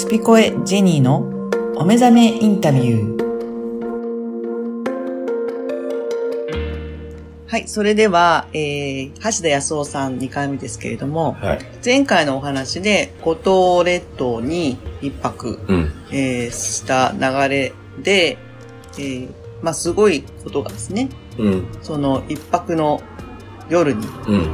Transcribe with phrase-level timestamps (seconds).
[0.00, 1.18] スピコエジェニーの
[1.76, 3.20] お目覚めインタビュー。
[7.46, 11.58] はい、それでは、えー、橋田康夫さん2回目ですけれども、はい。
[11.84, 15.92] 前回のお話で五島列島に一泊、うん。
[16.10, 17.20] えーした流
[17.50, 18.38] れで、
[18.94, 19.28] えー
[19.60, 21.68] まあすごいことがですね、うん。
[21.82, 23.02] その一泊の
[23.68, 24.46] 夜に、うん。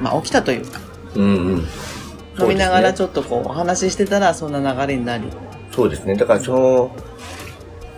[0.00, 0.80] まあ起きたというか、
[1.14, 1.24] うん。
[1.24, 1.64] うん。
[2.38, 5.24] 飲みながらちちょっとこうお話ししてたらそんな流れになり、
[5.72, 6.14] そうですね。
[6.14, 6.96] だからその、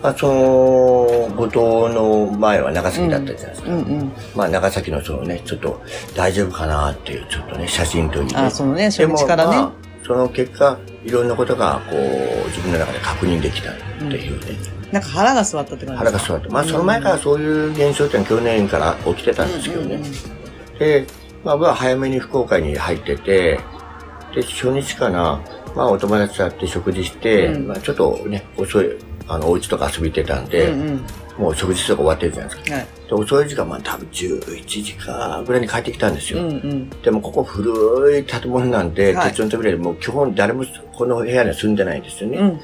[0.02, 3.68] まあ、その、後藤の前は長崎だったじゃないですか。
[3.70, 4.12] うんうん。
[4.34, 5.82] まあ、長崎のそのね、ちょっと
[6.14, 8.36] 大丈夫かなっていう、ちょっとね、写真撮りで。
[8.36, 9.56] あ、そのね、初日からね。
[9.56, 14.56] まあその結果、いろんなことが、こう、自分の中で確認できたっていうね。
[14.92, 16.48] なんか腹が座ったって感じ腹が座って。
[16.48, 20.00] まあ、その前からそういう現象ってのは去年から起きてたんですけどね。
[20.78, 21.06] で、
[21.42, 23.58] まあ、僕は早めに福岡に入ってて、
[24.36, 25.40] で、初日かな、
[25.74, 31.06] まあ、お友達と会って食事して、うんまあ、ちょっとね、遅い、あの、お家とか遊び行ってたんで、うんうん。
[31.38, 32.76] もう食事とか終わってるじゃないですか。
[32.76, 32.86] はい。
[33.08, 36.40] で、遅い時間、まあ、多分11時かぐらいに帰ってきたんですよ。
[36.40, 36.90] うんうん。
[36.90, 40.64] でも、ここ古い建物なんで、はい鉄の扉でもう基本誰も
[40.94, 42.38] この部屋には住んでないんですよね。
[42.38, 42.60] うん。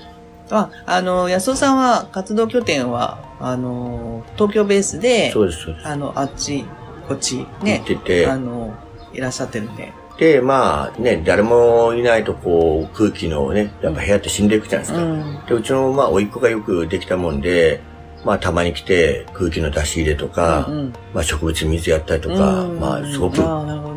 [0.50, 5.88] あ、あの、安尾さんは活動拠点は、あの、東京ベースで、そうです、そうです。
[5.88, 6.66] あの、あっち、
[7.08, 8.74] こっち、ね行っ、ててあの、
[9.14, 9.92] いらっしゃってるんで。
[10.18, 15.04] で、まあね、誰もいないとこう、空気のね、やっぱ部屋って死んでいくじゃないですか。
[15.04, 15.46] うん。
[15.46, 17.80] で、うちの、まあ、甥っ子がよくできたもんで、
[18.24, 23.38] まあ、たまに来て、空気の出し入れとか、うんうんまあ、植物水やったりとか、うんまあ、すごく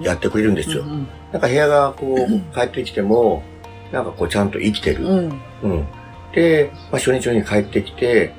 [0.04, 0.84] やってくれるんですよ。
[0.84, 3.44] うんなんか部屋がこう、帰ってきても、
[3.92, 5.06] なんかこう、ちゃんと生きてる。
[5.06, 5.42] うん。
[5.64, 5.86] うん。
[6.34, 8.34] で、まあ、初日に帰ってきて、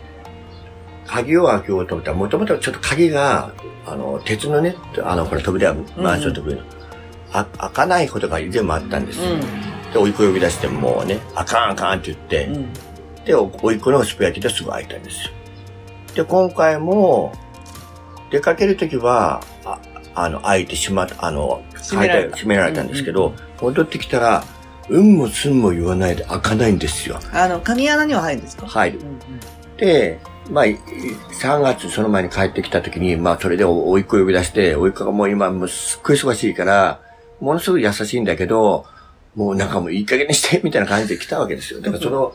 [1.07, 3.53] 鍵を開けようと思ったら、もともとちょっと鍵が、
[3.85, 6.63] あの、鉄のね、あの、これ扉、マンションの扉、
[7.33, 9.37] あ開かないことが以前もあったんですよ。
[9.93, 12.73] で、おいっ子呼び出してもうね、あかんあかんって言って、うん。
[13.25, 15.33] で、おおいっ子のスプ焼きですぐ開いたんですよ。
[16.15, 17.33] で、今回も、
[18.31, 19.79] 出かけるときは、あ
[20.15, 24.45] あの、開いてしまった、あの、閉められた閉められたんですけど、戻ってきたら、
[24.89, 27.19] うんもすんも言わないで開かないんですよ。
[27.33, 28.67] あの、鍵穴には入るんですか？
[28.67, 29.03] 入るう。
[29.05, 29.19] ん
[29.77, 30.21] で、
[30.51, 30.79] まあ、い
[31.41, 37.01] 3月その前に帰ってきたときに、まあ、それでおおいっ子呼び出して、おいっ子がもう今、もうすっごい忙しいから、
[37.41, 38.87] ものすごく優しいんだけど、
[39.35, 41.81] もうなんかもういい加減にして、 みたいな感じで来たわけですよ。
[41.81, 42.33] だからその、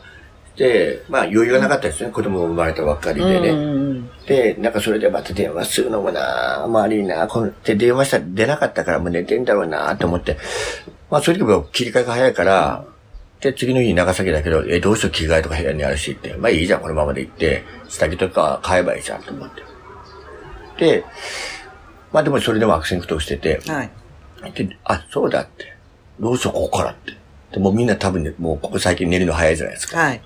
[0.55, 2.11] で、まあ余裕がなかったですね。
[2.11, 3.27] 子供生まれたばっかりうん。
[3.27, 3.49] でね。
[3.49, 10.37] うんうんで、なんかそれでまた電話するのもな周りになこので電話したら出なかったからもう寝てんだろうなと思って。
[11.09, 12.85] まあそれでも切り替えが早いから、
[13.41, 16.35] で、次の日長崎だけど、え、どうしよう着替えとか部屋にあるしって。
[16.35, 19.63] まあいいじゃん、このままで行って、下着とか買えばいいじゃんと思って。
[20.77, 21.03] で、
[22.13, 23.89] まあでもそれでも悪戦苦闘してて、はい。
[24.49, 25.75] で、あ、そうだって。
[26.19, 27.13] どうしよう、ここからって。
[27.51, 29.99] でもうみんな多分ね、もうここ最近寝るの早いじゃないですか。
[29.99, 30.21] はい。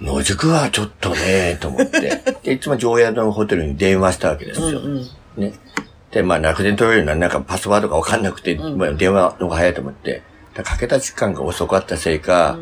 [0.00, 2.22] 野宿はちょっとね、と思って。
[2.42, 4.80] で、いつも常宿のホテルに電話したわけですよ。
[4.80, 5.52] うんうんね。
[6.10, 10.22] で、まあ、楽天取れるのはなんかパスワードがわかんなくて、まあ、電話の方が早いと思って。
[10.54, 12.58] だからかけた時間が遅かったせいか、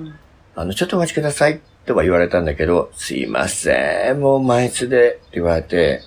[0.55, 6.01] あの、ちょっとお待ちくださいとは言われたんだけど、すいません、もう満室でって言われて、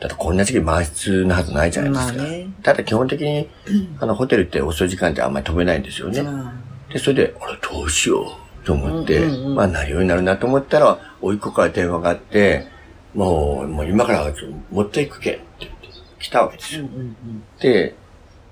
[0.00, 2.22] だってこんな時期満室なはずないじゃないですか。
[2.22, 3.48] まあねただ基本的に、
[4.00, 6.22] あの、ホテルって遅い時間ってあんまり飛べないんですよね。
[6.22, 6.54] ま
[6.90, 8.22] で、それで、あれ、どうしよ
[8.62, 12.66] うと思って、うんうんうんまあ、なるようになるなと思ったら、甥っ子から電話があって、
[13.14, 14.32] もう、もう今から
[14.70, 15.88] 持っていくけって言って、
[16.18, 16.84] 来たわけですよ。
[16.84, 17.16] あうんうん
[17.60, 17.94] で、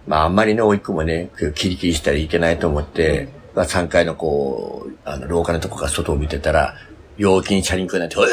[0.07, 6.75] まあ、あんまりね、甥っ子もね、キリキリしたらいけないと思って、まあ、3階のこう、あの、廊下のとこから外を見てたら、
[7.17, 8.29] 陽気にチャリンコになって、うえー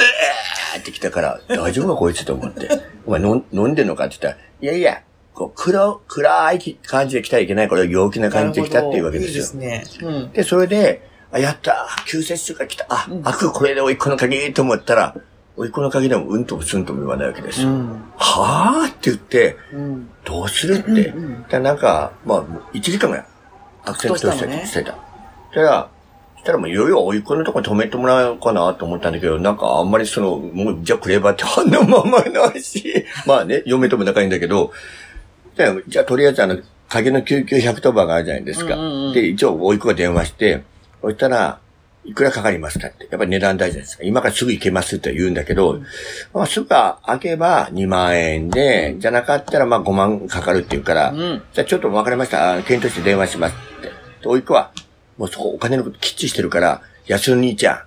[0.79, 2.69] って来たから、大丈夫かこいつと思って。
[3.05, 5.01] お前飲んでんのかって言ったら、いやいや、
[5.33, 7.69] こう、暗、暗い感じで来たらいけない。
[7.69, 9.61] これ陽気な感じで来たっていうわけですよ。
[9.61, 10.07] いいですね。
[10.09, 10.31] うん。
[10.31, 15.15] で、それで、あ、やった救世主が来たあ、開くこれでおいっ子の鍵と思ったら、
[15.57, 17.69] おいっ子の鍵でもうんともすんとも言わないわけですよ。
[17.69, 18.03] うん。
[18.15, 20.09] はぁって言って、うん。
[20.23, 21.03] どうするって。
[21.05, 21.19] だか
[21.51, 23.25] らなんか、まあ、1時間ぐらい、
[23.83, 24.65] 悪戦苦闘したどうしたのね？
[24.65, 24.95] してた。
[26.45, 34.71] したらもういよいよおいっ子のとこに止めてもらおうかなと思ったんだけど、なんかあんまりその、もう、じゃあくればってあんなままないし、 まあね、嫁とも仲いいんだけど、
[35.87, 38.75] じゃあ、とりあえずあの、鍵の救急110番があるじゃないですか。
[38.75, 40.61] うんうんうんで、一応、おいっ子が電話して、
[41.01, 41.59] そしたら、
[42.03, 43.07] いくらかかりますかって。
[43.09, 44.03] やっぱり値段大事ですか。
[44.03, 45.79] 今からすぐ行けますって言うんだけど、
[46.33, 52.57] まあ、すぐ開けば2万円で、じゃなかったらまあ5万かかるって言うから、んじゃあちょっと分かりました。
[52.57, 53.87] あ検討して電話しますって。
[53.87, 53.93] で、
[54.27, 54.71] おいっ子は、
[55.17, 57.79] もうそこお金のこときっちりしてるから、安の兄ちゃん、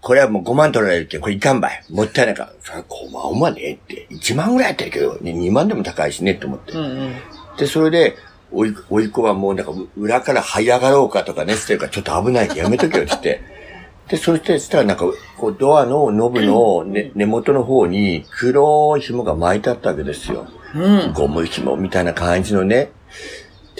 [0.00, 1.84] これはもう5万取られるけど、これいかんばい。
[1.90, 2.52] もったいないから。
[2.62, 6.72] それ5万はねって、1万ぐらいやったけど、ね、2万でも高いしねって思って。
[6.72, 7.14] うんうん。
[7.58, 8.16] で、それで、
[8.52, 13.42] おい、おいっ子はもうなんか裏から這い上がろうかとかね、してるからちょっと危ないからやめとけよって言って。
[14.08, 15.04] で、そして、そしたらなんか、
[15.38, 20.46] こう、ドアのノブの、ね、根元の方に黒い紐が巻いてあったわけですよ。
[20.74, 20.78] う
[21.08, 21.12] ん。
[21.12, 22.90] ゴム紐みたいな感じのね。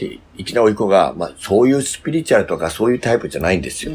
[0.00, 3.92] で、いきなりおい子が、まあ、そういうスピリチュアルとかそういうタイプじゃないんですよ。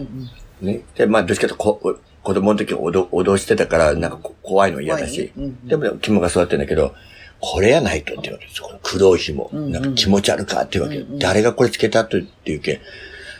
[0.62, 0.82] ね。
[0.96, 5.16] で、まあ、どっちかとこ、子供の時脅脅してたから、なんかこ怖いの嫌だし。
[5.16, 6.94] いねうんでも、肝が座ってるんだけど、
[7.40, 8.80] これやないとって言われるんですよ。
[8.84, 9.50] 黒い紐。
[9.52, 11.04] なんか気持ち悪かっていうわけ。
[11.18, 12.82] 誰がこれつけたとっていうけ、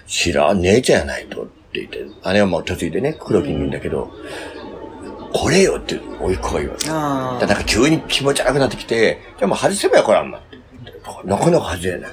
[0.08, 4.12] 知らん、姉ちゃんやないとって言って、姉はもう嫁いでね、黒木にいるんだけど、
[5.34, 6.90] これよって、おいっ子が言われて。
[6.90, 10.58] あだなんか急に気持ち悪くなってきて、じゃあもう外せばよ、これあんまって。
[11.26, 12.12] なかなか外れない。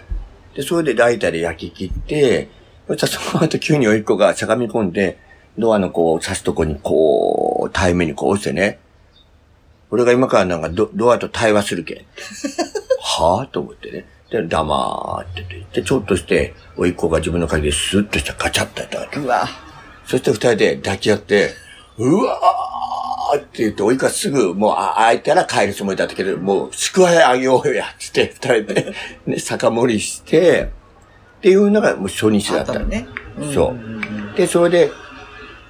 [0.55, 2.49] で、それでライターで焼き切って、
[2.89, 5.19] そしたらその後急においっ子がしゃがみ込んで、
[5.59, 8.79] ドアのこう、刺すとこにこう、対面にこう押してね、
[9.91, 11.99] 俺が今からなんかドドアと対話するけん。
[13.01, 14.07] はぁと思ってね。
[14.31, 19.23] で、黙ってて言って、ちょっとして、おいっ子が自分の鍵でスッとしたガチャッとやったわけあ。。
[19.23, 19.49] うわ。
[20.07, 21.51] そして二人で抱き合って、
[21.99, 22.72] うわー
[23.37, 28.95] って言って、おいかすぐ、もう、あ、開いたら帰るつもりだったけど、もう、宿題あげようよや、つって、二人で、
[29.27, 30.71] ね、酒盛りして、
[31.39, 33.07] っていうのがもう初日だったたのね。
[33.53, 34.37] そう。
[34.37, 34.93] で、それで、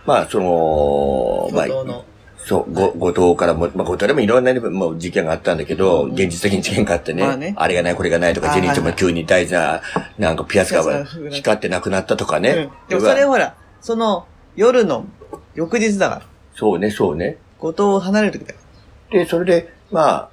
[0.05, 2.03] まあ、その、まあ
[2.45, 9.81] そう、ご、後藤からも、まあ、後藤でもいろんな、もう事件があったんだけど、現実的に事件があってね、まあねあれがない、これがないとか、あジェニーちゃんも急に大事な、
[10.19, 12.51] なんかピアスがピアスが光ってなくなったとかね。
[12.51, 14.27] うんでもそれほら、その、
[14.57, 15.07] 夜の
[15.55, 16.23] 翌日だから。
[16.55, 17.39] そうね、そうね。
[17.63, 18.61] 後藤を離れる時だか
[19.13, 20.31] で、それで、ま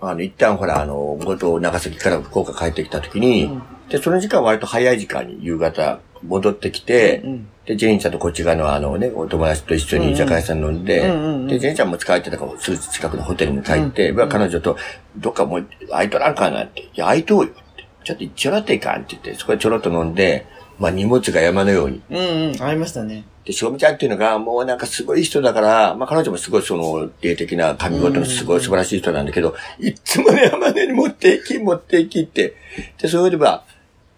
[0.00, 3.62] あ、あの、一旦ほら、あの、後藤、長崎から福岡帰ってきた時に、うん。
[3.90, 7.30] で、その時間は割と早い時間に夕方戻ってきて、ら。
[7.30, 7.48] うん。
[7.66, 11.46] で、ジェニーちゃんとこっち側のあのね、お友達と一緒に居酒屋さん飲んで、うんうんうんうん。
[11.46, 14.78] で、ジェニーちゃんも疲れてたから、すぐ近くのホテルに帰って、まあ彼女と、
[15.18, 20.46] どっかもう、空いとらんかなって、いや、空いとうよって、ちょっとちょろっといかんって言って、そこでちょろっと飲んで、
[20.82, 22.02] まあ荷物が山のように。
[22.10, 22.60] うんうん。
[22.60, 23.24] ありましたね。
[23.44, 32.56] で、しおみちゃんっていうのが、もうなんかすごい人だから、まあ彼女もすごいその、霊的な神事のすごい素晴らしい人なんだけど、いっつもね、山根に持っていき、持っていきって。
[33.00, 33.62] で、それでは、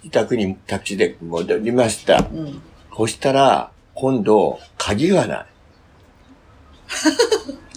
[0.03, 2.21] 自宅にタクシーで戻りました。
[2.21, 2.63] うん。
[2.97, 5.47] そしたら、今度、鍵がない。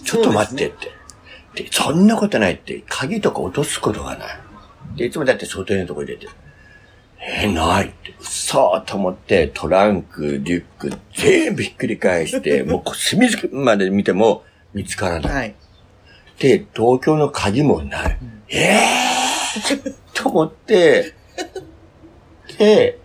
[0.02, 1.62] ちょっと待ってって。
[1.62, 4.28] でそんなことないって、鍵とか落とすことがない。
[4.96, 6.30] で、いつもだって外のとこ入れてる。
[7.20, 8.24] えーないって。
[8.24, 14.42] 嘘ーと思って、トランク、リュック、全部ひっくり返して、 もう隅々まで見ても
[14.74, 15.34] 見つからない。
[15.34, 15.54] はい。
[16.38, 18.18] で、東京の鍵もない。
[18.50, 21.14] ええー、と思って、
[22.58, 22.98] で、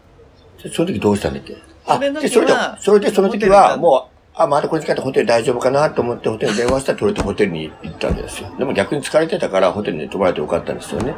[0.64, 1.56] でその時どうしたんだっけ？
[1.86, 8.50] あ、で、それでは、それでその時は、もう、あ、まだこれ時間ってホテル大丈夫かなと思ってホテルに電話したら、とりあえずホテルに行ったわけですよ。
[8.58, 11.14] でも逆に疲れてたから、ホテルに泊まれてよかったんですよね。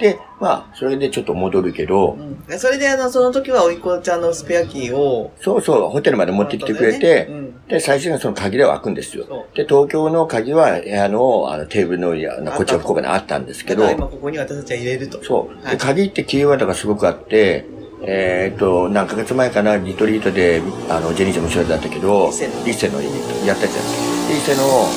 [0.00, 2.44] で、まあ、それでちょっと戻るけど、うん。
[2.46, 9.46] でそれであの、その時はおいっ子ちゃんのスペアキーを、そうそう、ホテルまで持ってきてくれなて、ねうんで、最終的にその鍵では開くんですよそ。
[9.54, 15.22] で、東京の鍵は部屋のあのテーブルのいやあのこっちの福岡にあったんですけど今ここに私たちは入れると。
[15.22, 15.62] そう。
[15.62, 17.66] で、はい鍵ってキーワードがすごくあって、
[18.02, 22.30] えーっと、何ヶ月前かな、リトリートで、あの、ジェニーちゃんも一緒だったけど、
[22.66, 24.28] 伊勢のやったじゃないですか。
[24.28, 24.88] で伊勢の、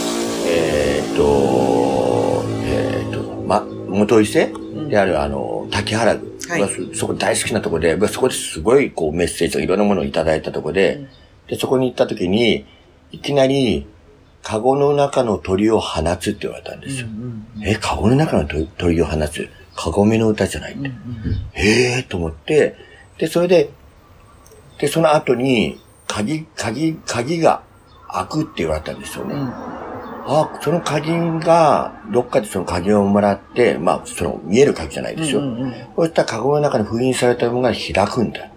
[0.48, 4.54] えーっと、えーっと、ま、元伊勢
[4.94, 6.24] である、あの、滝原宮。
[6.50, 11.08] はいまあそそこ大好きなとこで、まあそこですごいこうメッセージとかいろんなものをいただいたとこで、うん
[11.48, 12.66] で、そこに行った時に、
[13.12, 13.86] いきなり、
[14.44, 17.08] カゴの中の鳥を放つって言われたんですよ。
[17.08, 19.50] うんえ、カゴの中の鳥鳥を放つ？
[19.76, 20.92] カゴメの歌じゃないって。
[21.54, 22.76] へえと思って、
[23.18, 23.72] で、それで、
[24.80, 27.64] で、その後に、鍵、鍵、鍵が
[28.08, 29.36] 開くって言われたんですよね。
[29.36, 29.54] うん。
[30.26, 35.40] あ、その鍵が、どっかでその鍵をもらって、まあ、その見える鍵じゃないですよ。
[35.40, 38.50] うんうんうんそうしたらカゴの中に封印されたものが開くんだ。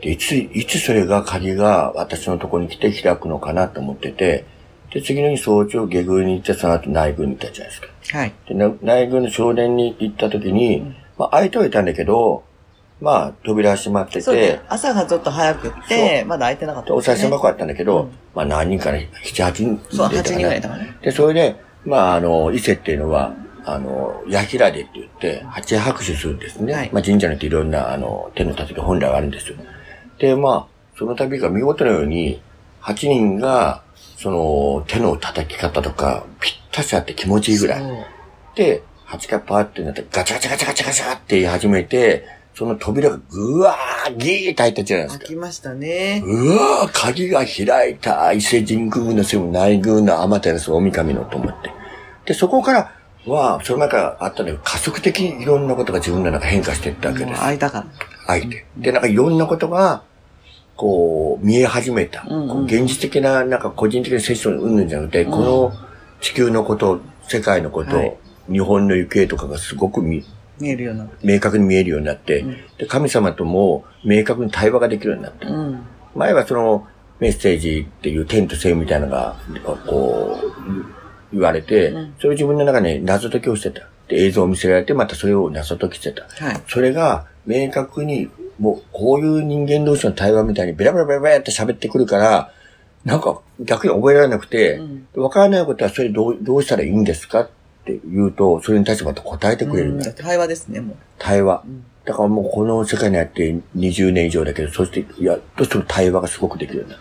[0.00, 4.44] で、いつ、いつそれが鍵が私のところに来て開くのかなと思ってて、
[4.92, 8.18] で、次の日早朝下宮に行って、その後内宮に行ったじゃないですか。
[8.18, 8.32] はい。
[8.48, 12.44] で、な内宮の少年に行った時に、まあ、開いてはいたんだけど、
[13.00, 14.60] まあ、扉は閉まってて。
[14.68, 20.96] 朝がちょっと早くって、まだ開いてなかったでおですね、賽銭箱あったんだけど、うんまあ何人かね、7、8人そう、8出たかな人ぐらいだからね。
[21.02, 23.34] で、それで、まああの、伊勢っていうのは、
[23.64, 26.72] あの、矢平でって言って、八拍手するんですね。
[26.72, 29.56] はいまあ神社によっていろんな、あの、手の立てが本来はあるんですよ。
[30.18, 32.40] で、まあ、その度が見事なように、
[32.80, 33.82] 8人が、
[34.16, 38.06] その、手の叩き方とか、ぴったしあって気持ちいいぐらい。
[38.54, 45.26] で、8がパーってなって、ガチャガチャガチャガチャガチャって言い始めて、その扉がぐわー、ギーって開いたじゃないですか。
[45.26, 46.22] 開きましたね。
[46.24, 48.32] うわー、鍵が開いた。
[48.32, 51.70] 伊勢神宮のせいも内宮の天照大神のと思って。
[52.24, 52.92] で、そこから、
[53.26, 57.42] は、その前からあったんだけど、加速的にいろんなことが自分の中変化していったわけです。
[57.42, 57.84] 会いたかっ
[58.26, 58.64] 相手。
[58.78, 60.02] で、なんかいろんなことが、
[60.76, 62.24] こう、見え始めた。
[62.26, 65.72] うんうん現実的な、なんか個人的なセッションうんぬんじゃなくて、この
[66.22, 68.16] 地球のこと、世界のこと、はい
[68.48, 70.24] 日本の行方とかがすごく見
[70.60, 71.14] 見えるようになって。
[71.22, 75.48] 明確に見えるようになって、うんで、神様とも明確に対話ができるようになった。
[75.48, 75.80] うん。
[76.14, 76.86] 前はその
[77.20, 79.36] メッセージっていう天と性みたいなのが、
[79.86, 83.88] こう、言われて、うんそれを自分の中で謎解きをしてた。
[84.08, 86.22] で、映像を見せられて、またそれを謎解きしてた。
[86.44, 86.62] はい。
[86.68, 92.52] それが明確に、もうこういう人間同士の対話みたいにベラベラベラベラって喋ってくるから、
[93.06, 94.78] なんか逆に覚えられなくて
[95.14, 97.50] うん、わ、からないことはそれどうどうしたらいいんですかっ
[97.86, 100.12] て言うと、それに対してまた答えてくれるんだ。
[100.12, 101.68] 対話ですね、も対話う。。
[101.68, 107.00] うんだからもうこの世界にあって20年以上だけど、そして、やっとその対話がすごくできるようになっ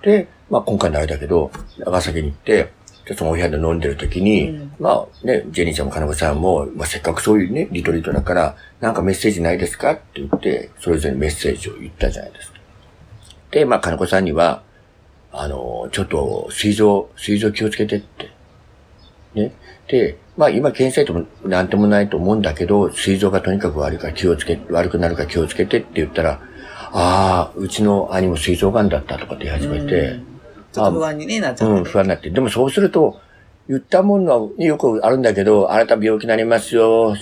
[0.00, 0.16] て。
[0.22, 2.72] で、まあ今回のあれだけど、長崎に行って、
[3.04, 12.58] でそのお部屋で飲んでる時に、うんまあね、ジェニーちゃんも金子さんも、まあせっかくそういうね、リトリートだから、なんかメッセージないですかって言って、それぞれメッセージを言ったじゃないですか。
[13.50, 14.62] で、まあ金子さんには、
[15.32, 18.30] あの、ちょっと、水臓、水臓気をつけてって。
[19.34, 19.52] ね。
[19.88, 26.40] で、まあ今検査ともなんともないと思うんだけど、水臓がとにかく悪いから気をつけ、悪くなるから気をつけてって言ったら、
[26.92, 30.26] ああ、うちの兄も水臓癌だったとかって言い始めて、うん
[30.72, 31.90] ちょっと不安にねなっちゃうん、って。
[31.90, 32.30] 不安になって。
[32.30, 33.20] でもそうすると、
[33.68, 37.16] 言ったものはよくあるんだけど、あなた病気になりますよ、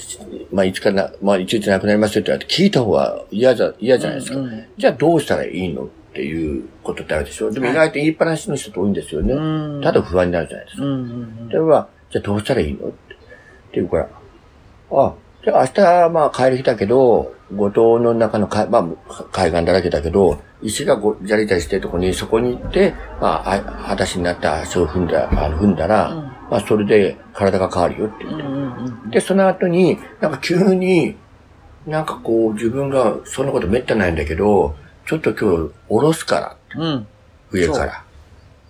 [0.52, 4.38] まあいつかな、まあいついつ亡くなりますよって言われて聞いた方が嫌じゃ、嫌じゃないですか。
[4.38, 7.50] うんうんじゃあどうしたらいいのっていうことってあるでしょ。
[7.50, 9.34] でも意外と言いっぱなしの人って多いんですよね。
[9.34, 10.84] うんただ不安になるじゃないですか。
[10.84, 12.88] うんうんでは、じゃあどうしたらいいの？
[12.88, 13.14] って。
[13.14, 13.26] って
[13.74, 14.08] 言うから、
[14.90, 28.42] あ、じゃあ明日まあ帰る日だけど、五島の中のか、まあ海岸だらけだけど、石がごじゃりじゃりしてるとこに、そこに行って、まあ、あ裸足になった足を踏んだ、あの踏んだら、うんまあそれで体が変わるよって言って。
[28.42, 31.16] うんうんうんで、その後に、なんか急に、
[31.86, 34.74] なんかこう自分がそんなことめったにないんだけど、
[35.06, 36.82] ちょっと今日下ろすから。
[36.82, 37.06] うん。
[37.50, 38.04] 上から。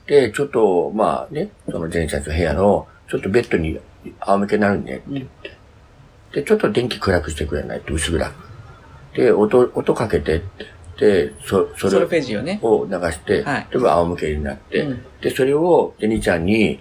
[0.06, 3.78] で、ちょっと、まあね、その前者の部屋の、ちょっとベッドに
[4.20, 5.50] 仰向けになるねって言って。
[6.32, 8.34] で、ちょっと電気暗くしてくれないと薄暗く。
[9.16, 10.66] で、音、音かけてって。
[10.98, 12.04] で、そ、それ。
[12.04, 12.12] を流
[13.12, 16.80] して、はいで、まあ仰向けになって、うんで、それを、ジェニーちゃんに、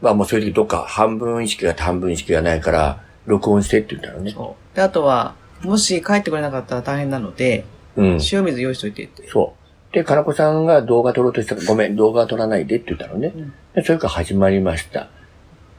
[0.00, 4.32] まあもうそういう時どっか半分意識が半分意識がないから、録音してって言ったのね。
[4.32, 4.76] そう。
[4.76, 7.64] で、あとは、もし帰ってくれなかったら大変なので、
[7.96, 8.06] うん。
[8.32, 9.28] 塩水用意しといてって。
[9.28, 9.54] そ
[9.90, 9.94] う。
[9.94, 13.32] で、金子さんが動画撮ろうとしたから、ごめん、動画は撮らないでって言ったのね。
[13.36, 15.08] うんで、それから始まりました。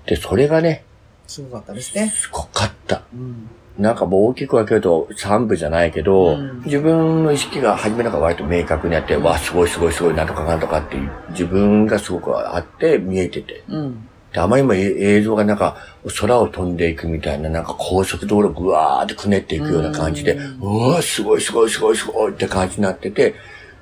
[0.06, 0.84] で、それがね、
[1.28, 2.10] すごかったですね。
[2.10, 3.04] すごかった。
[3.14, 3.50] うん。
[3.78, 13.64] なんかもう大きく分けると3部じゃないけど、うん自分の意識が初めなんか割と明確にあって、わあ、すごいすごいすごい、なんとかなんとかっていう、自分がすごくあって見えてて。
[13.68, 14.08] うん。
[14.32, 15.78] で、あまりにもえ映像がなんか
[16.20, 23.36] 空を飛んでいくみたいな、なんか高速道路ぐわーってくねっていくような感じで、うんうわーすごいすごいすごいすごいって感じになってて、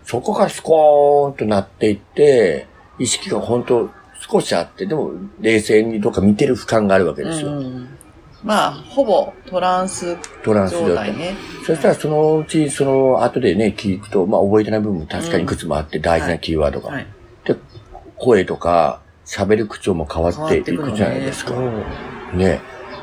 [0.06, 2.68] そこからスコーンとなっていって、
[3.00, 3.90] 意識が本当
[4.32, 7.52] 少しあって、でも冷静にどっか見てる俯瞰があるわけですよ。
[7.52, 7.98] うん
[8.44, 11.16] まあ、ほぼトランストランス状態。
[11.16, 11.36] ね。
[11.66, 16.92] そしたらそのうち、その後でね、聞くと、まあ覚えてない部分も確かにいくつもあって、大事なキーワードが。
[16.92, 17.08] はい。
[17.46, 17.56] で、
[18.18, 21.54] 声とか、喋る口調も変わっていくじゃないですか。
[22.34, 22.62] ね。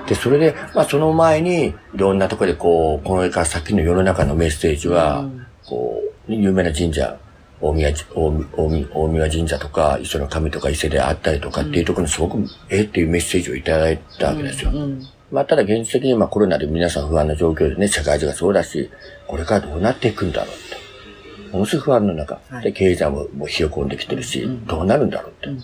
[0.09, 7.17] で、それで、まあその前に、いろんなところでこう、このから先の世の中のメッセージは、うんこう、有名な神社、
[7.61, 14.71] 大宮、大宮神社とか、磯の神とか伊勢であったりとかっていうところにすごく、えっていうメッセージをいただいたわけですよ。
[14.73, 18.91] うんまあ、ただ現実的にまあコロナで皆さん不安な状況でね、社会中がそうだし、
[19.27, 21.53] これからどうなっていくんだろうって。
[21.53, 25.49] ものすごく不安の中、はいで、経済ももう冷え込んできてるし、うんどうなるんだろうって。
[25.49, 25.63] うん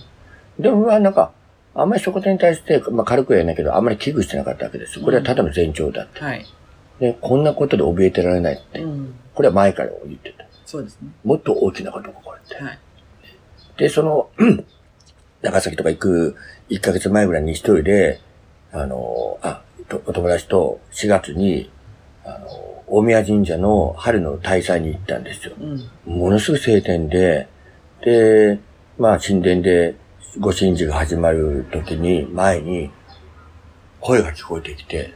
[0.59, 1.33] でもまあなんか、
[1.75, 5.01] あんまりそこに対して、まあ軽くは言えないけど、あんまり危惧してなかったわけです。
[5.01, 6.21] これはただの前兆だって。
[6.21, 6.47] はい。
[7.01, 8.81] で、こんなことで怯えてられないって。
[8.81, 9.15] うん。
[9.35, 10.44] これは前から言ってた。
[10.67, 11.09] そうですね。
[11.25, 12.55] もっと大きなことが起こるって。
[12.63, 12.79] はい。
[13.77, 14.31] で、その、
[15.43, 16.37] 長崎とか行く
[16.71, 18.21] 1ヶ月前ぐらいに一人で、
[18.73, 21.71] あの、あ、とお友達と4月に、
[22.25, 22.49] あの、
[22.87, 25.55] 大宮神社の春の大祭に行ったんですよ。
[26.07, 26.19] うん。
[26.19, 27.49] ものすごい晴天で、
[28.03, 28.59] で、
[28.99, 29.97] まあ神殿で
[30.39, 32.91] ご神事が始まる時に、前に
[34.01, 35.15] 声が聞こえてきて、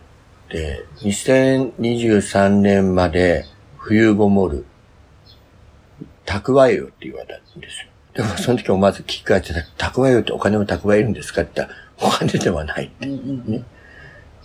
[0.50, 3.44] で、2023年まで
[3.76, 4.64] 冬ごもる、
[6.28, 7.88] 蓄えよって言われたんですよ。
[8.14, 11.42] でもその時もまず聞き返してた、蓄えよってお金を蓄えるんですか？
[11.42, 13.64] って言ったら、お金ではないってね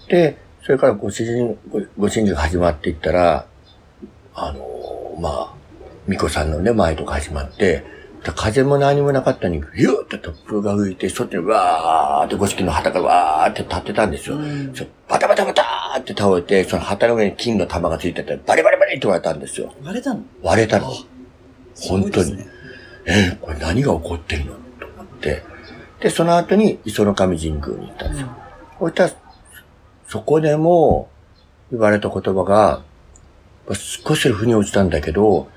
[0.07, 3.45] で、それからご主人、ごご神事が始まっていったら、
[4.35, 5.53] あの、まあ、
[6.05, 7.83] 巫女さんのね、前とか始まって、
[8.23, 14.37] で風も何もなかったのに、ヒューって突風が吹いて、外にわーって五色の旗がわーって立ってたんですよ。
[14.37, 14.73] うん
[15.09, 19.73] バタバタバターって倒れて、その旗の上に金の玉がついてて、バリバリバリって割れたんですよ。
[19.83, 20.23] 割れたの？
[20.41, 20.93] 割れたの。
[21.75, 22.37] 本当に。
[22.37, 22.47] ね
[23.05, 24.51] えーこれ何が起こってるの？
[24.79, 25.43] と思って。
[25.99, 28.29] で、その後に磯の神神宮に行ったんですよ。
[28.79, 29.11] そしたら、
[30.07, 31.09] そこでも
[31.71, 32.81] 言われた言葉が、
[33.73, 35.47] 少し腑に落ちたんだけど、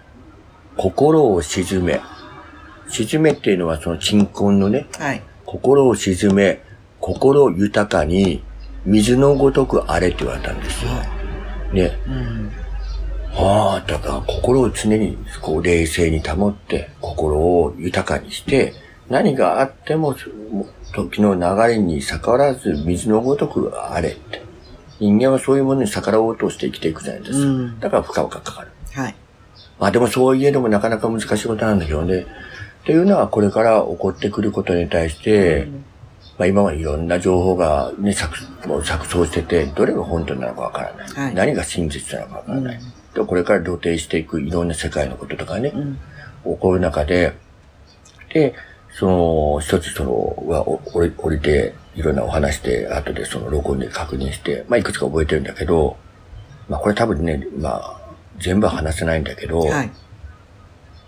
[0.77, 2.01] 心を沈め。
[2.89, 5.23] 沈めっていうのはその鎮魂のね、はい。
[5.45, 6.63] 心を沈め、
[7.01, 8.43] 心豊かに、
[8.85, 10.91] 水のごとくあれって言われたんですよ。
[11.73, 11.99] ね。
[12.07, 12.53] うん。
[13.39, 18.73] ああ、だから心を常にこう冷静に保って、心を豊かにして、
[19.09, 20.17] 何があっても、
[20.93, 24.43] 時の流れに逆らわず水のごとくあれって。
[24.99, 27.39] 人間はそういうものに逆らおうとして生きていくじゃないですか。
[27.39, 28.69] うんだから負荷がかかる。
[28.93, 29.15] はい。
[29.79, 32.21] まあでもそう言えどもなかなか難しいことなんだけどね。
[32.21, 32.25] っ
[32.87, 35.69] ていうのはこれから起こってくることに対して、
[36.39, 41.09] まあ今はいろんな情報がね、錯もう錯綜してて、どれが本当なのかわからない。
[41.09, 42.79] はい何が真実なのかわからない。
[42.79, 42.85] で
[43.25, 45.95] これから露呈していくいろんな世界のこととかね、うん。
[46.55, 47.35] 起こる中で、
[48.33, 48.55] で、
[48.91, 55.97] その、一つその、はお降り降りて、いろんなお話で、後でその録音で確認して、まあいくつか覚えてるんだけど、
[56.69, 58.01] まあこれ多分ね、まあ、
[58.39, 59.91] 全部は話せないんだけど、はい。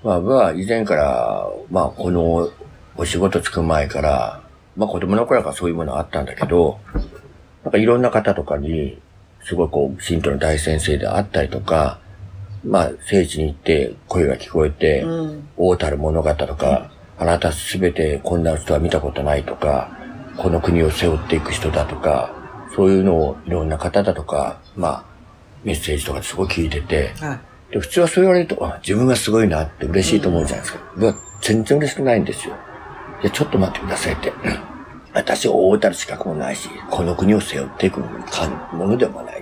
[0.02, 2.50] まあ、僕は以前から、まあ、この
[2.96, 4.42] お仕事つく前から、
[4.76, 6.78] まあ子供の頃からそういうものあったんだけど、
[7.64, 8.98] なんかいろんな方とかに、
[9.48, 12.00] すごいこう、神道の大先生であったりとか、
[12.62, 15.48] まあ、聖地に行って声が聞こえて、うん。
[15.56, 19.96] 大たる物語とか、あなたすべてこんな人は見たことないとか、
[20.36, 22.34] この国を背負っていく人だとか、
[22.76, 25.04] そういうのをいろんな方だとか、まあ、
[25.64, 27.40] メッセージとかですごい聞いてて、は
[27.70, 27.72] い。
[27.72, 30.80] で、普通はそう言われると、あ、自分がすごいなって嬉しいと思うじゃないですか。
[30.94, 32.54] 僕は全然嬉しくないんですよ。
[33.22, 34.30] いや、ちょっと待ってくださいって。
[35.14, 39.37] 私、大たる資格もないし、この国を背負っていくかものでもない。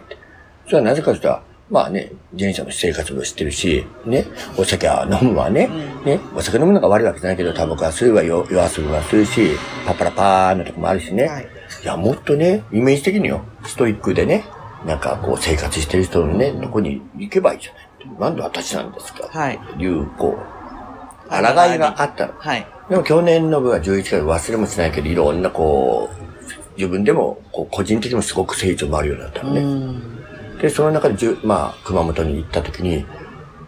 [0.66, 1.38] それはなぜかというと、
[1.70, 4.24] まあね、自転車の生活も知ってるし、ね、
[4.56, 5.68] お酒は飲むわね、
[6.04, 9.50] ね、お酒飲むのが悪いわけじゃないけど、タバコは吸うわ、よ夜遊びはするし、
[9.84, 11.24] パッパラパーのとこもあるしね。
[11.24, 14.44] はいいや、もっとね、イメージ的によ、ストイックでね、
[14.84, 17.86] なんかこう生活してる人のね、とこに行けばいいじゃない。
[18.20, 19.56] なんで私なんですかはい。
[19.56, 22.34] っていう、こう、抗いがあったの。
[22.38, 22.66] はい。
[22.88, 30.15] でも去年の分は11回忘れもしないけど、いろんなこう、自分でも、こう、個人的にもすごく成長もあるようになったのうね。
[30.56, 30.58] ん。
[30.58, 33.04] で、その中でじゅ、まあ、熊本に行った時に、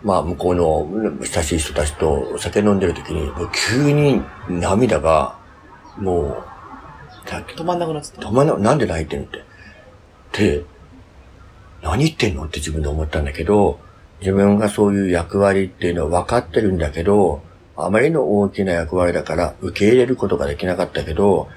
[0.02, 0.88] まあ、向こうの
[1.24, 5.36] 親しい人たちとお酒飲んでる時に、もう急に涙が、
[5.98, 8.28] もう、だ止まんなくなっちゃった。
[8.28, 9.44] 止まんな、なんで泣いてんのって。
[10.56, 10.64] で、
[11.82, 13.78] 何言ってんのって自分で思ったんだけど、
[14.20, 17.42] 自分がそういう役割っていうのは分かってるんだけど、
[17.76, 21.48] あまりの大きな役割だから受け入れることができなかったけど、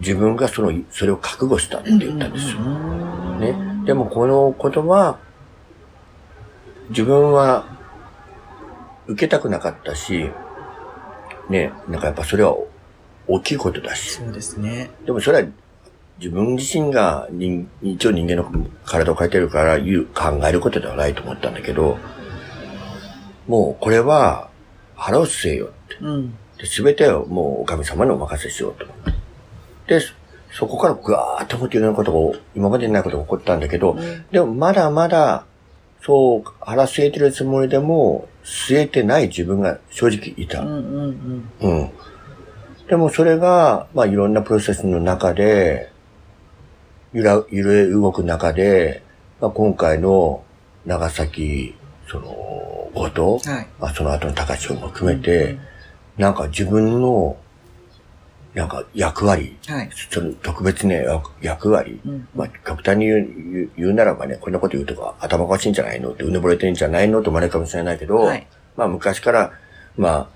[0.00, 2.60] 自分がその、それを覚悟したって言ったんですよ。
[3.38, 3.67] ね。
[3.88, 5.18] でもこのことは、
[6.90, 7.64] 自分は
[9.06, 10.30] 受けたくなかったし、
[11.48, 12.54] ね、なんかやっぱそれは
[13.26, 14.90] 大きいことだし、そうですね。
[15.06, 15.48] でもそれは
[16.18, 18.52] 自分自身が人一応人間の
[18.84, 21.96] 体を変えてるから言う考えることではないと思ったんだけど、
[23.46, 24.50] もうこれは
[24.96, 26.04] 腹を据えようって。
[26.04, 26.30] うん。
[26.58, 28.96] で、全てをもうお神様にお任せしようと思っ
[29.86, 29.98] て。
[29.98, 30.04] で、
[30.58, 33.96] そこからぐわーっと思っていろんなことが、今までにないことが起こったんだけど、
[34.32, 35.44] でもまだまだ、
[36.02, 40.62] そう、腹据えてるつもりでも、据えてない自分が正直いた。
[40.62, 40.78] うんう
[41.10, 41.90] んうん。
[42.88, 45.92] でもそれが、まあいろんなプロセスの中で、
[47.12, 49.04] 揺ら、揺れ動く中で、
[49.40, 50.42] まあ今回の
[50.86, 51.76] 長崎、
[52.10, 55.56] その、ごと、はいまあその後の高千穂も含めて、
[56.16, 57.36] なんか自分の、
[58.58, 59.74] なんか役割、うん。
[59.74, 59.90] はい。
[60.10, 66.10] その特別ね、役役割、うんまあ極端に言う言うならばね、こんなこと言うとか頭おかしいんじゃないの？
[66.10, 67.22] ってうぬぼれてるんじゃないの？
[67.22, 69.52] と思われるかもしれないけど、はいまあ昔から、
[69.96, 70.28] まあ、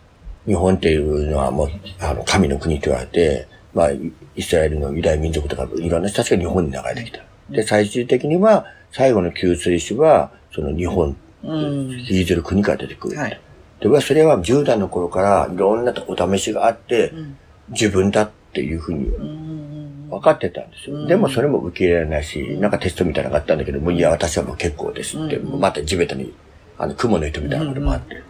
[0.47, 7.23] 日本っていうのはもう、あの、神の国と言われて、まあ、イイスラエルのユダヤ民族とか、いろんな人たちが日本に流れてきた。
[7.49, 11.91] で、最終的には、最後の救世主は、その日本、うん。
[11.93, 13.17] 引いてる国から出てくる。
[13.17, 13.41] はい。
[13.81, 17.39] で、それは10代の頃から、いろんなお試しがあって、ん
[17.73, 20.09] 自分だっていうふうにうん。
[20.13, 20.97] 分かってたんですよ。
[20.97, 26.33] うんでもそれも受け入れられないし、なんかテストみたいなのがあったんだけど、もういや、私はもう結構ですって、うんまた地べたに、
[26.79, 28.23] あの、雲の糸みたいなこともあって。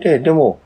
[0.00, 0.58] で、でも、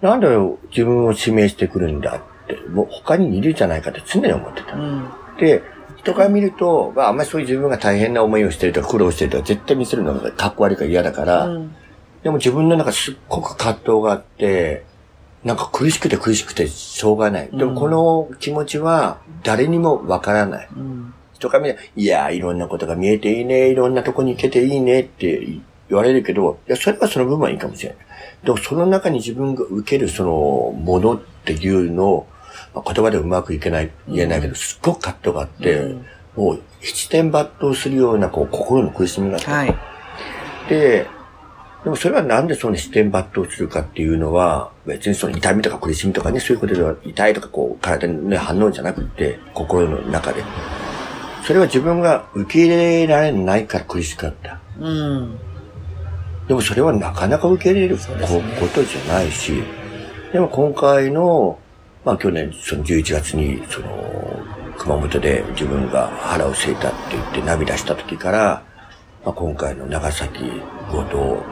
[0.00, 0.28] なんで
[0.70, 4.74] 自分を指名してくるんだって、もう他にいるじゃないかって常に思ってた。
[4.74, 5.08] うん。
[5.38, 5.62] で、
[5.96, 11.74] 人から見ると、まあ、あんまりそういう自分が大変な思いをしてるとか苦労してるとか絶対見せるのがかっこ悪いから嫌だから、うん。
[12.22, 14.84] でも自分の中すっごく葛藤があって、
[15.44, 17.50] なんか苦しくて苦しくてしょうがない。
[17.52, 20.68] でもこの気持ちは誰にもわからない。
[20.76, 21.14] うん。
[21.34, 27.98] 人から見ればいや、いろんなことが見えていいね、いろんなとこに行けていいねって言われるけど、いや、それはその部分はいいかもしれない。
[28.44, 30.30] でもその中に自分が受けるその
[30.78, 32.26] ものっていうのを、
[32.74, 39.76] まあ言葉でうまくいけない、言えないけど、すっごく葛藤があって、うんもう七点抜刀するようなこう心の苦しみがあって、はい。
[40.68, 41.06] で、
[41.84, 50.44] でもそれはなんでその視点抜刀するかっていうのは、別にその痛みとか苦しみとかね、そういうことでは、痛いとかこう、体の、ね、反応じゃなくって、心の中で。
[51.44, 54.60] それは自分が受け入れられないから苦しかった。
[54.78, 55.38] うん。
[56.46, 59.64] でもそれはなかなか受け入れるこ,、とじゃないし、
[60.32, 61.58] でも今回の、
[62.04, 64.40] まあ去年その11月に、その、
[64.78, 68.62] 熊本で自分が腹を据えたって言って涙した時から、
[69.24, 70.44] まあ今回の長崎、
[70.92, 71.42] 五島、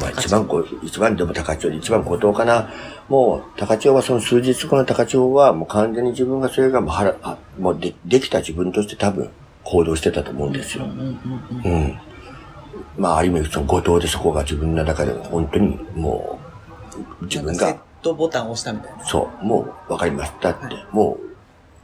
[0.00, 2.70] まあ一番こう、一番でも高千穂で一番五島かな。
[3.08, 9.30] もう高千穂はその数日後の高千穂はもう完全に自分がそれがもう腹、あもうでできた自分として多分
[9.62, 10.84] 行動してたと思うんですよ。
[10.84, 11.18] うんうん
[11.64, 11.72] うん。
[11.72, 11.98] うん。
[12.96, 16.38] まあ、ある意味、その後藤でそこが自分の中で本当にも
[17.20, 19.04] う、自分なんかセッが、トボタンを押したみたいな。
[19.04, 21.18] そう、もう分かりましたって、はいも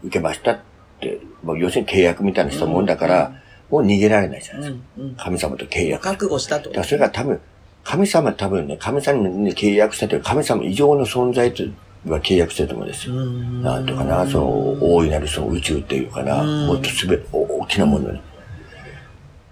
[0.03, 0.59] う受けましたっ
[1.01, 3.33] て、もう要するに契約みたいなしたもんだから、
[3.71, 4.83] もう逃げられないじゃないですか。
[4.99, 5.15] うんうん。
[5.17, 6.05] 神様と契約。
[6.05, 6.77] だ覚悟したとか。
[6.77, 7.41] らそれが多分、
[7.85, 11.65] 神様多分ね、神様に契約したというか神様以上の存在と
[12.07, 13.15] は契約してると思うんですよ。
[13.15, 18.19] うんなんとかな、その、大いなるその宇宙っていうかな、うんもっとすべ、お大きなものに。
[18.19, 18.23] だ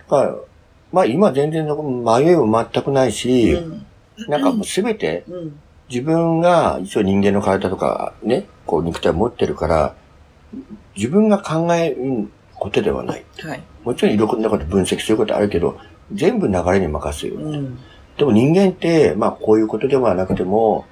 [0.09, 0.37] から、
[0.93, 3.85] まあ今全然迷いも全くないし、うん
[4.27, 5.61] なんかもうすべてうん。
[5.89, 9.95] 自分が一応人間の体とかね、こう肉体を持ってるから、
[10.97, 13.25] 自分が考えることではない。
[13.41, 13.63] はい。
[13.85, 15.79] もちろんいろんなこと分析することあるけど、
[16.13, 17.37] 全部流れに任せる。
[17.37, 17.79] うん。
[18.19, 20.85] でも人間って、まあこういうことではなくても、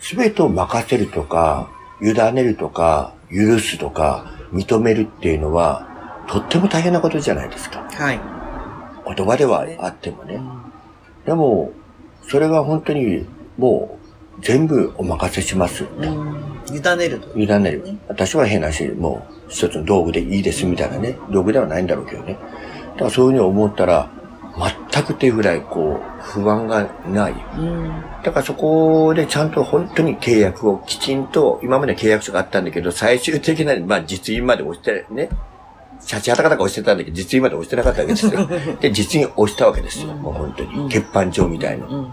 [0.00, 5.86] すべてを任せるとか、委ねるとか、許すとか、認めるっていうのは、
[6.26, 7.86] とっても大変なことじゃないですか。
[7.90, 8.20] はい。
[9.14, 10.36] 言葉ではあってもね。
[10.36, 10.70] うん
[11.24, 11.72] でも、
[12.22, 13.26] それが本当に
[13.58, 13.98] も
[14.38, 15.84] う全部お任せします。
[15.84, 16.40] うん。
[16.68, 17.38] 委ねると。
[17.38, 17.98] 委ねる。
[18.08, 21.18] 私は変なし、もう一つの道具でいいですみたいなね。
[21.30, 22.38] 道具ではないんだろうけどね。
[22.94, 24.19] だからそういうふうに思ったら、全
[25.02, 27.34] くっていうぐらいこう、不安がない。
[27.58, 28.02] うん。
[28.22, 35.28] だからそこでちゃんと本当に契約をきちんと、今まで契約書があったんだけど、最終的な、まあ実印まで押してね、
[36.00, 38.48] シャチハタカタか押してたんだけど、実印まで押してなかったわけですよ。
[38.80, 40.12] で、実印押したわけですよ。
[40.14, 40.88] もう本当に。
[40.92, 41.86] 欠板状みたいな。
[41.86, 41.94] うん。
[41.94, 42.10] うん。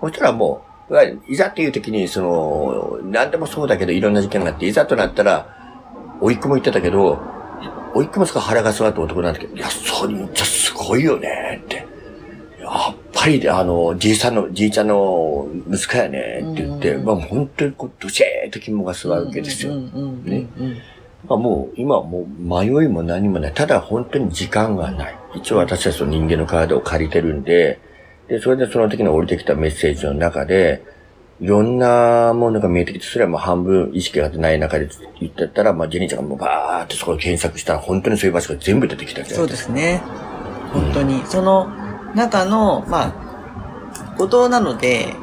[0.00, 5.46] そしたらもう、いざっていう時に、その、何でもそうだけど、いろんな事件があって、いざとなったら、
[6.20, 7.18] おいっ子も言ってたけど、
[7.94, 11.86] おいっ子もすか腹が据わった男なんだけど、いや、それじゃすごいよね、って。
[12.60, 19.74] やっぱり、あの、じいさんの、じいちゃんの息子やね、って言って、うんまあ本当にこう、どしえーっと肝が据わるわけですよ。
[19.74, 19.90] うん。
[19.92, 20.24] うん。
[20.24, 20.76] ねうん。
[21.28, 23.54] まあもう、今はもう迷いも何もない。
[23.54, 25.18] ただ本当に時間がない。
[25.34, 27.78] 一応私たちの人間の体を借りてるんで、
[28.28, 30.82] で、それでその時に降りてきたメッセージの中で、
[31.42, 40.02] いろんなものが見えてきて、それはもう半分意識がない中で言ってたら、まあジェニーちゃんがもうバーってそこを検索したら、本当にそういう場所が全部出てきたそいうですすね。
[40.72, 41.20] 本当に。
[41.26, 41.68] その
[42.14, 45.14] 中の、まあ、後藤なので、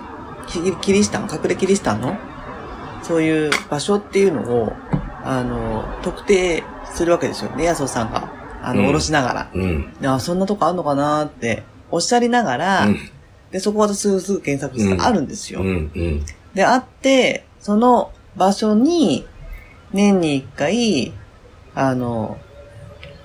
[0.47, 2.17] キキリシタン、隠れキリシタンの、
[3.01, 4.73] そういう場所っていうのを、
[5.23, 8.29] あの、特定するわけですよね、安尾さんが。
[8.61, 9.51] あの、うん下ろしながら。
[9.53, 9.93] うん。
[10.03, 13.09] あ、そんなとこあんのかなって、おっしゃりながら、うん。
[13.51, 15.61] で、そこ私すぐすぐ検索したらあるんですよ。
[15.61, 15.67] うん。
[15.67, 16.25] うん。
[16.53, 19.25] で、あって、その場所に、
[19.91, 21.13] 年に一回、
[21.73, 22.37] あの、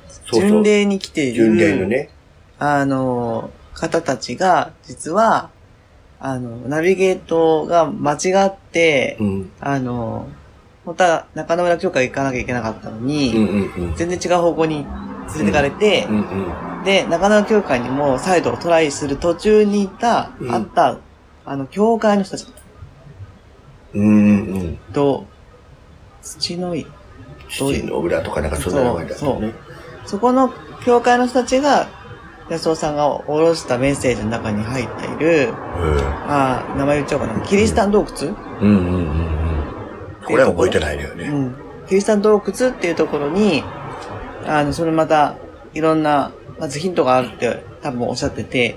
[0.09, 0.51] そうそう。
[0.51, 2.11] 巡礼に来ている、巡礼のね。
[2.59, 5.51] あの、方たちが、実は、
[6.21, 9.51] あの、ナビゲートが間違って、うん。
[9.61, 10.27] あの、
[10.85, 13.95] 本当は中野村教会行かなきゃいけなかったのに、うんうんうん。
[13.97, 14.87] 全然違う方向に連
[15.41, 16.74] れてかれて、うんうん。
[16.85, 20.99] で、中野教会にも再度トライする途中にいた、うんあった、
[21.45, 22.47] あの、教会の人たち
[23.95, 24.79] うんうん。
[24.93, 25.25] と、
[26.23, 26.87] 土の井、
[27.49, 29.55] 土の裏とかなんかそんな名前だったね。
[30.05, 30.53] そこの
[30.85, 31.89] 教会の人たちが、
[32.51, 35.55] 安尾さんが下ろしたメッセージの中に入っている、
[36.29, 37.41] あー名前言っちゃおうかな。
[37.41, 39.65] キリシタン洞窟、うんうんうんうん。
[40.27, 41.25] これは覚えてないのよね。
[41.25, 41.55] うん。
[41.87, 43.65] キリシタン洞窟っていうところに、
[44.47, 45.37] あの、それまた、
[45.73, 48.77] いろんな、まずヒントがあるって多分おっしゃってて、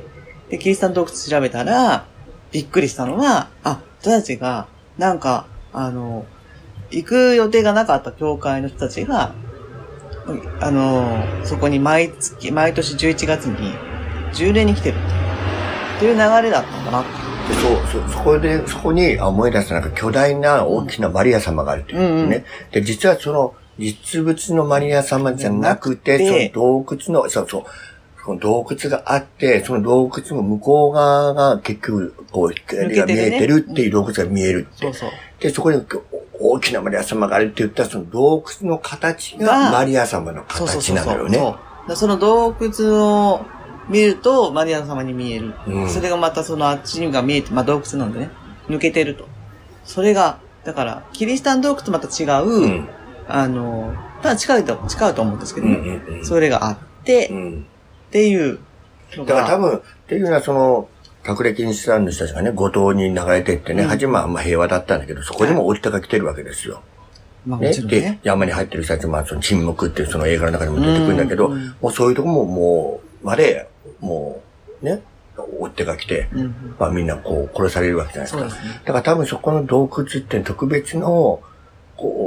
[0.50, 2.06] で、キリシタン洞窟調べたら、
[2.52, 6.26] びっくりしたのは、あ、人たちが、なんか、あの、
[6.90, 9.34] 行く予定がなかった教会の人たちが、
[10.60, 13.74] あの、そこに毎月、毎年11月に、
[14.34, 14.96] 10年に来てる
[15.98, 17.54] っていう流れだったんだなって。
[17.54, 22.06] そう、そ、そこで、そこにあ思い出したなんか巨大な大きなマリア様があるというね。
[22.06, 22.30] うんうん
[22.72, 27.64] で、実はその実物のマリア様じゃなくて、その洞窟の、そうそう、
[28.26, 34.86] その洞窟があって、その洞窟の向こう側が結局、こう、光が見えてるっていう洞窟が見えるって。
[34.86, 35.10] そうそう。
[35.40, 35.82] で、そこに
[36.40, 40.44] 大きなマリア様があるって言ったら、その洞窟の形ががマリア様の。
[40.44, 41.56] 形なのよね。
[41.96, 43.46] その洞窟を
[43.90, 45.54] 見ると、マリア様に見える。
[45.68, 48.30] うんそれがまたそのあっちが見えて、まあ洞窟なんでね、
[48.68, 49.26] 抜けてると。
[49.86, 52.90] それが、だから、キリシタン洞窟とまた違う、うん。
[53.28, 56.26] あの、ただ近いと、近いと思うんですけど、うんうんうん。
[56.26, 57.66] それがあって、っうん。
[58.12, 58.60] ていう
[59.16, 60.90] のが、だから多分、っていうのはその、
[61.28, 66.82] 隠れ禁止さんの人たちがね、五島に流れてってね、うん初めはまあ平和だったんだけど、そこにも折りたが来てるわけですよ。
[67.46, 67.74] まあもね。
[67.74, 68.20] で。
[68.24, 73.68] 山に入ってる人たちも、まあその沈黙っていうその映画の中にも出てくるんだけど、うんうんもうそういうとこももう、まで、
[74.00, 74.42] も
[74.82, 75.02] う、ね、
[75.36, 78.50] 追ってが来て、うんうんまあみんなこう殺されるわけじゃないですか。
[78.50, 78.82] すね。
[78.86, 81.42] だから多分そこの洞窟って特別の、
[81.98, 82.27] こ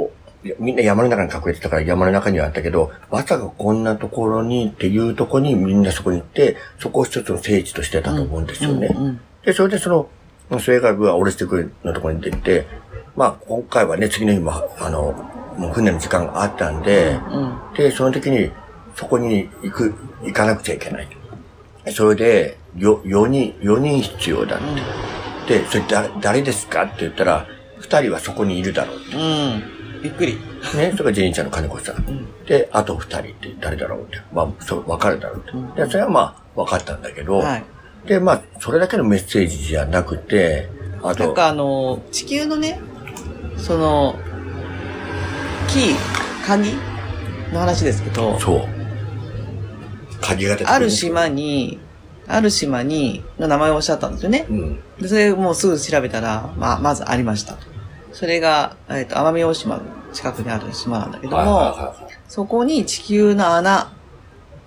[0.59, 8.87] みんな山の中に隠れてたから山の中にはあったけど、まさかこんなところにっていうところにみんなそこに行って、そこを一つの聖地としてたと思うんですよね。
[8.87, 10.07] うんうんで、それでその、
[10.59, 12.67] 末海部は下ろしてくるのところに出て、
[13.15, 15.13] まあ今回はね、次の日も、あの、
[15.57, 18.51] もう船の時間があったんで、うんで、その時に、
[18.95, 21.07] そこに行く、行かなくちゃいけない。
[21.91, 24.59] それで、よ、4人、4人必要だっ
[25.47, 25.59] て。
[25.59, 27.47] で、それ誰、誰ですかって言ったら、
[27.79, 28.97] 2人はそこにいるだろう。
[28.97, 29.80] うん。
[30.01, 30.37] びっくり。
[30.75, 32.45] ね、それがジェニーちゃんの金子さん。
[32.45, 34.21] で、あと2人って誰だろうって。
[34.33, 35.83] まあ、そう、分かるだろうって。
[35.83, 37.63] で、それはまあ、分かったんだけど、はい。
[38.07, 40.69] で、まあ、それだけのメッセージじゃなくて、
[41.03, 42.79] あと、なんかあの、地球のね、
[43.57, 44.15] その、
[45.67, 45.95] キー、
[46.45, 46.73] 鍵
[47.53, 48.67] の話ですけど、そう。
[50.19, 51.79] 鍵が出てある島に、
[52.27, 54.53] ある島に、の名前をおっしゃったんですよねう。
[54.53, 54.79] ん。
[54.99, 57.57] で、それもうすぐ調べたら、まあ、まずありました。
[58.13, 61.73] それが、えっ、と、奄美大島の近くにある島なんだけども、
[62.27, 63.93] そこに地球の穴、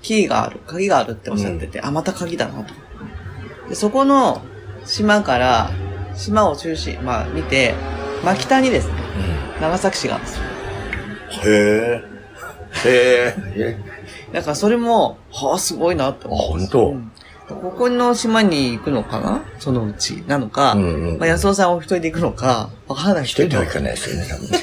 [0.03, 2.75] キーがある、鍵があるっておっしゃってて、あ、また鍵だなと。
[3.69, 4.43] で、そこの
[4.85, 5.71] 島から、
[6.15, 7.75] 島を中心、まあ見て、
[8.25, 8.95] 真北にですね、
[9.61, 10.45] 長崎市があるんですよ。
[11.45, 11.51] うん。
[11.51, 12.15] へえ。
[12.87, 13.79] へえ。
[14.33, 17.13] だからそれも、はあ、すごいなって思うんですあ本当うん
[17.49, 19.45] ここの島に行くのかな？
[19.59, 24.59] そのうち、なのか、うんうんまあ、安尾さんお一人で行くのか、わからない一人では行かないですよね、多分ね。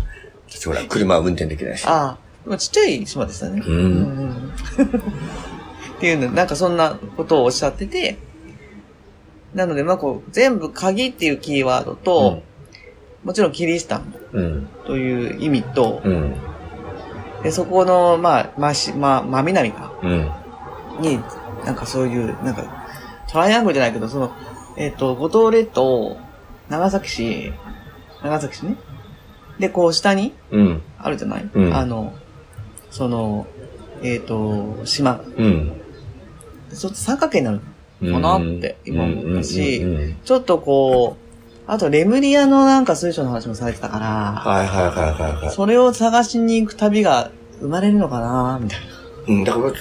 [0.48, 1.84] 私ほら、車は運転できないし。
[1.86, 2.16] あ
[2.48, 3.62] あ、ちっちゃい島でしたね。
[3.66, 4.52] うんん
[5.96, 8.16] っていうの、なんかそんなことをおっしゃってて、
[9.54, 12.42] なので、まあこう、全部鍵っていうキーワードと、
[13.24, 14.68] もちろんキリシタンうん。
[14.86, 16.34] という意味と、うん。
[17.42, 20.30] でそこの、まあ、まあし、まあ、真南か、うん。
[21.00, 21.20] に、
[21.64, 22.86] なんかそういう、なんか、
[23.30, 24.32] トライアングルじゃないけど、その、
[24.76, 26.16] えっ、と、五島列島、
[26.68, 27.52] 長崎市、
[28.22, 28.76] 長崎市ね。
[29.58, 30.82] で、こう下にうん。
[30.98, 32.14] あるじゃない、うんあの、
[32.90, 33.46] その、
[34.02, 35.24] えっ、と、島が。
[35.36, 35.72] うん。
[36.74, 37.60] ちょっと三角形になる
[38.12, 45.50] かなって今思ったしちょっとこう、あとレムリアのなんか水晶の話もされてたから、はいはいはいはいはい。
[45.50, 48.86] それを探しに行く旅が生まれるのかなみたいな。
[49.28, 49.72] うん、だから、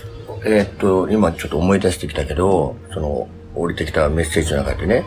[0.43, 5.05] えーっと、今ちょっと思い出してきたけど、その、降りてきたメッセージの中でね、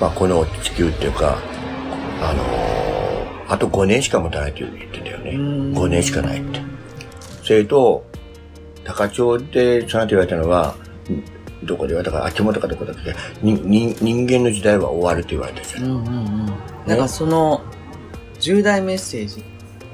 [0.00, 1.38] まあ、この地球っていうか、
[2.20, 2.74] あのー
[3.46, 5.32] あと5年しか持たないって言ってたよね。
[5.32, 6.60] うん5年しかないって。
[7.42, 8.04] それと、
[8.84, 10.74] 高千穂でその後言われたのは、
[11.10, 15.84] んどこで言われたか、秋元かどこだっけ、にに人間の時代は終わるって言われたじゃん。
[15.84, 16.10] うんうんう
[16.44, 16.46] ん。
[16.86, 17.60] なんかその、
[18.40, 19.44] 重大メッセージ、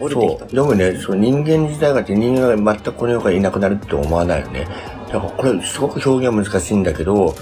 [0.00, 0.54] 降りてきたそう。。
[0.54, 4.66] でもね、その人間の時代がって人間が全くこの世からいなくなるって思わないよね。
[5.12, 7.34] だからこれすごく表現難しいんだけど、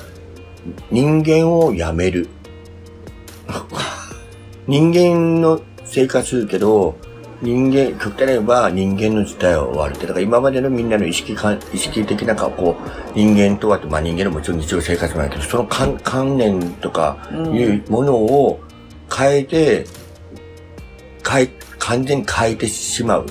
[0.90, 2.28] 人間をやめる。
[4.66, 6.96] 人間の生活するけど、
[7.40, 10.06] 人間、極端に言えば人間の時代は終わるって。
[10.06, 18.60] だから今までのみんなの意識か意識的なか、こう、人間とは、まあ人間のもちろん日常生活もあるけど、その観観念とかいうものを
[19.14, 19.86] 変えて、
[21.28, 21.50] 変え、
[21.88, 23.26] 完全に変えてしまう。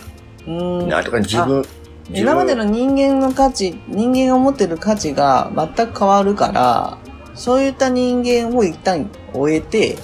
[0.48, 1.64] うんなんとか自分、
[2.12, 6.98] 今までの人間の価値、人間が持ってる価値が全く変わるから、
[7.36, 9.98] そういった人間を一旦終えて、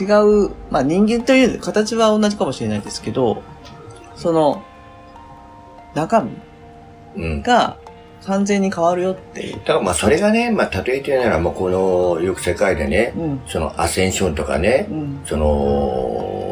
[0.00, 3.42] 違う、まあ人間という形は同じかもしれないですけど、
[4.16, 4.62] その、
[5.94, 6.30] 中身
[7.16, 7.42] うん。
[7.42, 7.76] が
[8.24, 9.54] 完全に変わるよっていう。
[9.54, 13.40] だからまあそれがね、まあ例えて言うなら、もうこの、よく世界でね、うん。
[13.46, 15.20] そのアセンションとかね、うん。
[15.24, 16.49] その、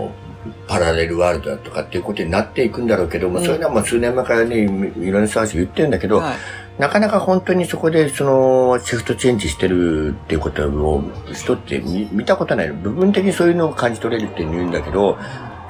[0.68, 6.36] パラレルワールドだとかっていうことになっていくんだろうけども、うんそういうのはもう数年前からね、いいろんな人たちが言ってるんだけど、はい。
[6.78, 11.02] なかなか本当にそこでそのシフトチェンジしてるっていうことを
[11.32, 12.68] 人って見見たことない。
[12.68, 15.18] 部分的にそういうのを感じ取れるって言うんだけど、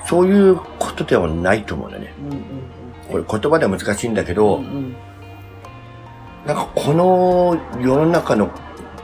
[0.06, 2.12] そういうことではないと思うんだね。
[2.20, 2.42] うんうん
[3.08, 4.96] これ言葉では難しいんだけど、うんうん
[6.46, 8.50] なんかこの世の中の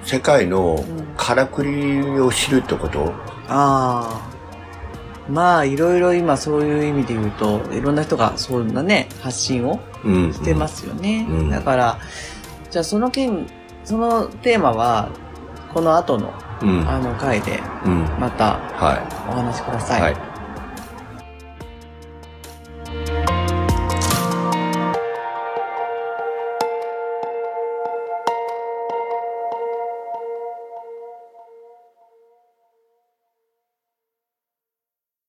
[0.02, 3.12] 世界のんからくりを知るってこと、
[3.48, 4.33] ああ。
[5.28, 10.32] まあ、いろいろ今そういう意味で言うと、いろんな人がそんなね、発信をうん。
[10.34, 11.26] してますよね。
[11.28, 11.98] うんだから、
[12.70, 13.46] じゃあその件、
[13.84, 15.08] そのテーマは、
[15.72, 16.32] この後の、
[16.62, 16.88] うん。
[16.88, 18.06] あの回で、うん。
[18.20, 19.80] またはお話しくだい。
[19.80, 20.02] さい。
[20.02, 20.16] はい。